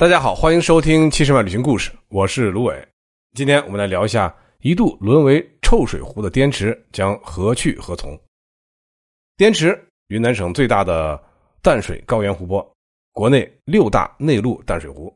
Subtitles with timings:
[0.00, 2.88] 大家好，欢迎收听七十万旅行故事，我是卢伟。
[3.34, 8.18] 今天我们来聊一下一度沦为臭水湖的滇池将何去何从。
[9.36, 9.78] 滇池，
[10.08, 11.22] 云南省最大的
[11.60, 12.66] 淡水高原湖泊，
[13.12, 15.14] 国内六大内陆淡水湖。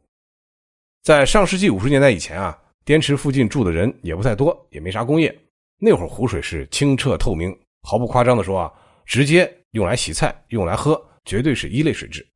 [1.03, 2.55] 在上世纪五十年代以前啊，
[2.85, 5.35] 滇池附近住的人也不太多，也没啥工业。
[5.79, 8.73] 那会儿湖水是清澈透明，毫不夸张的说啊，
[9.07, 12.27] 直接用来洗菜、用来喝，绝对是一类水质。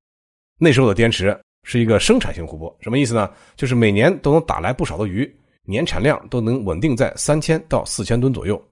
[0.59, 1.39] 那时候的滇池。
[1.65, 3.31] 是一个生产性湖泊，什么意思呢？
[3.57, 5.31] 就是每年都能打来不少的鱼，
[5.65, 8.63] 年产量都能稳定在三千到四千吨左右。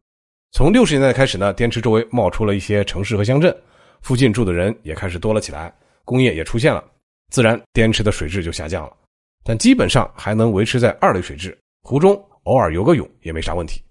[0.52, 3.54] 从六十年代开始呢，滇池周围冒出了一些城市和乡镇，
[4.00, 6.82] 附近住的人也开始多了起来，工业也出现了，
[7.30, 8.96] 自然滇池的水质就下降了，
[9.44, 13.82] 但基本上还能维持在二类水质，湖中偶尔游个泳也没啥问题。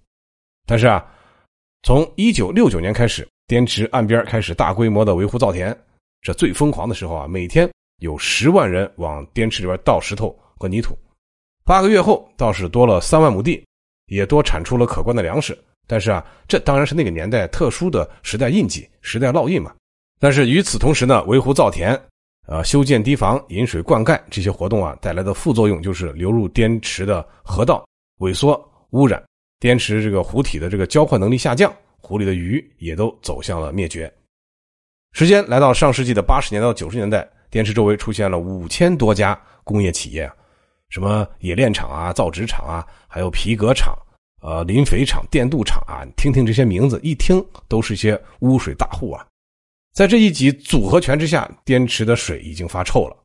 [0.66, 1.06] 但是啊，
[1.84, 5.78] 从一九六九年开始，滇池岸边开始大规模的围湖造田，
[6.22, 7.70] 这最疯狂的时候啊，每天。
[8.00, 10.98] 有十万人往滇池里边倒石头和泥土，
[11.64, 13.66] 八个月后倒是多了三万亩地，
[14.08, 15.58] 也多产出了可观的粮食。
[15.88, 19.74] 但是啊，这当然是那个年代特殊的时代印记、时代烙印嘛。
[20.20, 22.00] 但是与此同时呢，围湖造田、
[22.48, 27.88] 呃修建堤防、引水灌溉这些活动啊，带来的副作用就是流入滇池的河道
[28.20, 29.24] 萎缩、污染，
[29.60, 34.12] 滇池这个湖体的这个交换能力下降，湖里的鱼也都走向了灭绝。
[35.14, 37.30] 时间来到上世纪的八十年到九十年代。
[37.50, 40.30] 滇池周围出现了五千多家工业企业，
[40.90, 43.98] 什么冶炼厂啊、造纸厂啊，还有皮革厂、
[44.42, 49.26] 呃磷肥厂、电镀厂啊，听听这些名字，一听都是些污水大户啊。
[49.94, 53.16] 在这一级组合拳之下，滇池的水已经发臭了，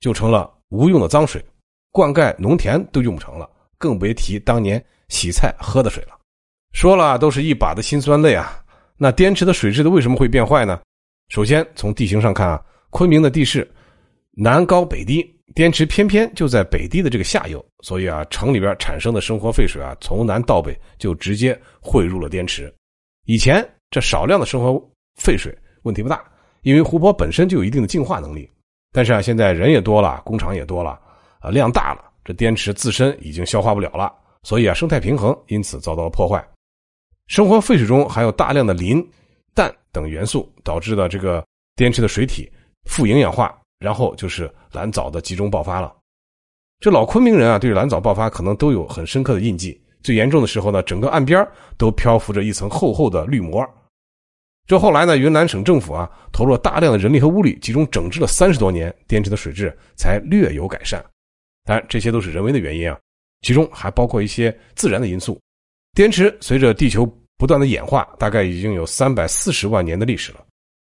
[0.00, 1.42] 就成了无用的脏水，
[1.90, 6.18] 灌溉农田都用不成了，更别提当年洗菜喝的水了。
[6.72, 8.58] 说了都是一把的辛酸泪啊。
[8.96, 10.80] 那滇池的水质的为什么会变坏呢？
[11.30, 12.62] 首先从地形上看啊。
[12.92, 13.66] 昆明的地势
[14.32, 22.72] 南高北低，滇池偏偏就在北低的这个下游，所以啊，城里边产生的生活废水啊，从南到北就直接汇入了滇池。
[23.24, 24.78] 以前这少量的生活
[25.16, 26.22] 废水问题不大，
[26.62, 28.48] 因为湖泊本身就有一定的净化能力。
[28.92, 31.00] 但是啊，现在人也多了，工厂也多了，
[31.40, 34.12] 啊，量大了，这滇池自身已经消化不了了，
[34.42, 36.46] 所以啊，生态平衡因此遭到了破坏。
[37.28, 39.02] 生活废水中含有大量的磷、
[39.54, 41.42] 氮等元素，导致的这个
[41.76, 42.50] 滇池的水体。
[42.88, 45.94] 富营养化，然后就是蓝藻的集中爆发了。
[46.80, 49.80] 这老昆明人啊，对蓝藻爆发可能都有很深刻的印记。
[50.02, 51.46] 最严重的时候呢，整个岸边
[51.78, 53.64] 都漂浮着一层厚厚的绿膜。
[54.66, 61.04] 这后来呢，云南省政府啊，投入了大量的人力和物力，集中整治了三十多年，滇池的水质才略有改善。
[61.64, 62.98] 当然，这些都是人为的原因啊，
[63.42, 65.40] 其中还包括一些自然的因素。
[65.94, 67.06] 滇池随着地球
[67.36, 70.44] 不断的演化，大概已经有三百四十万年的历史了。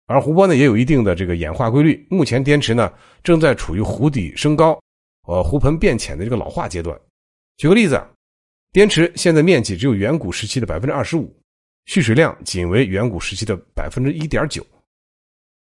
[0.09, 4.81] 而湖泊呢也有一定的这个演化规律，目前滇池呢正在处于湖底升高、
[5.28, 7.00] 呃湖盆变浅的这个老化阶段。
[7.58, 8.03] 举个例子，
[8.72, 11.31] 滇池现在面积只有远古时期的百分之二十五，
[11.86, 14.66] 蓄水量仅为远古时期的百分之一点九，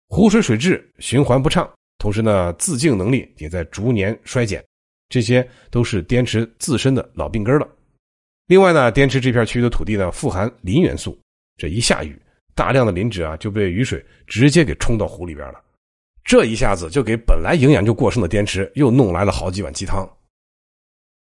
[0.09, 4.65] 湖水水质循环不畅，同时呢自净能力也在逐年衰减，
[5.11, 7.69] 这些都是滇池自身的老病根了。
[8.47, 11.19] 另外呢，滇池这片区域的土地呢富含磷元素，
[11.59, 12.19] 这一下雨。
[12.59, 15.61] 大量的磷脂啊就被雨水直接给冲到湖里边了，
[16.25, 20.05] 这一下子就给本来营养就过剩的滇池又弄来了好几碗鸡汤。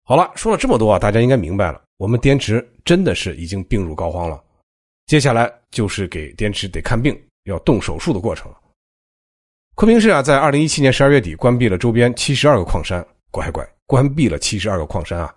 [0.03, 4.43] 好了，说了这么多啊，大家应该明白了，我们滇池真的是已经病入膏肓了。
[5.05, 8.57] 接下来就是给滇池得看病、要动手术的过程了。
[9.75, 15.35] 昆明市啊，在二零一七年十二月底关闭了周边七十二个矿山，乖乖，关闭了七十二个矿山啊，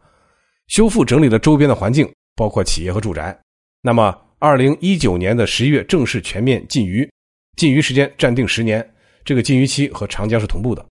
[0.68, 3.38] 修复整理了周边的环境，包括企业和住宅。
[3.82, 4.18] 那么。
[4.40, 7.06] 二零一九年的十一月正式全面禁渔，
[7.56, 8.84] 禁渔时间暂定十年。
[9.22, 10.84] 这个禁渔期和长江是同步的。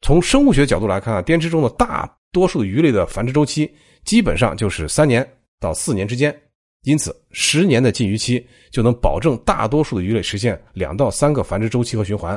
[0.00, 3.72] 从生物学角度来看啊，滇池中的大多数鱼类的繁殖周期
[4.04, 5.24] 基本上就是三年
[5.60, 6.36] 到四年之间，
[6.82, 12.36] 因此十年的禁渔期就能保证大多数的鱼类实现两到三个繁殖周期和循环。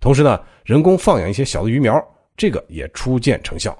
[0.00, 1.94] 同时呢，人工放养一些小的鱼苗，
[2.38, 3.78] 这个也初见成效。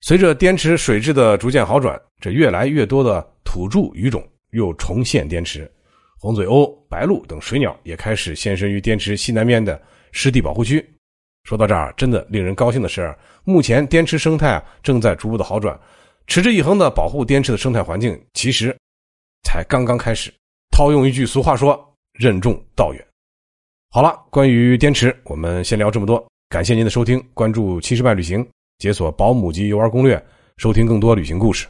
[0.00, 4.26] 随着滇池水质的逐渐好转，这越来越多的土著鱼种。
[4.54, 5.70] 又重现滇池，
[6.18, 9.80] 红嘴鸥、白鹭等水鸟也开始现身于滇池西南面的
[10.12, 10.84] 湿地保护区。
[11.42, 13.14] 说到这儿，真的令人高兴的是，
[13.44, 15.78] 目前滇池生态啊正在逐步的好转，
[16.26, 18.74] 持之以恒的保护滇池的生态环境，其实
[19.42, 20.32] 才刚刚开始。
[20.70, 21.78] 套用一句俗话说
[22.18, 23.06] ：“任重道远。”
[23.92, 26.24] 好了，关于滇池，我们先聊这么多。
[26.48, 28.46] 感谢您的收听，关注七十万旅行，
[28.78, 30.20] 解锁保姆级游玩攻略，
[30.56, 31.66] 收听更多旅行故事。